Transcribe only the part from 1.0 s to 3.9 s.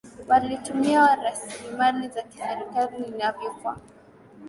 rasilimali za serikali inavyofaa